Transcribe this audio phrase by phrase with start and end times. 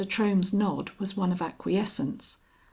[0.03, 2.39] Trohm's nod was one of acquiescence.